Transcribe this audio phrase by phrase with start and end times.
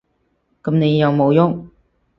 [0.63, 1.69] 噉你有無郁？